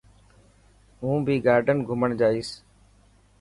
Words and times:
هون 0.99 1.17
ڀهي 1.25 1.35
گارڊن 1.45 1.77
گھمڻ 1.89 2.09
جائيس. 2.19 2.49